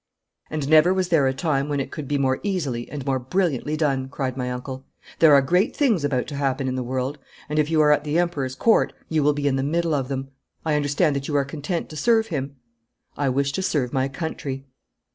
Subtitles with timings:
[0.49, 3.77] 'And never was there a time when it could be more easily and more brilliantly
[3.77, 4.83] done,' cried my uncle.
[5.19, 8.03] 'There are great things about to happen in the world, and if you are at
[8.03, 10.29] the Emperor's court you will be in the middle of them.
[10.65, 12.55] I understand that you are content to serve him?'
[13.15, 14.65] 'I wish to serve my country.'